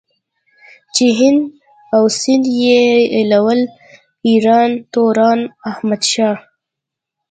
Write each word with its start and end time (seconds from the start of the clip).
چې 0.95 1.05
هند 1.19 1.41
او 1.95 2.03
سندھ 2.19 2.49
ئې 2.61 2.83
ايلول 3.15 3.61
ايران 4.27 4.71
توران 4.93 5.39
احمد 5.69 6.01
شاه 6.11 6.37